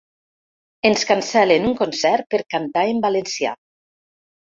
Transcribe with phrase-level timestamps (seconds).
[0.89, 3.53] Ens cancel·len un concert per cantar en valencià.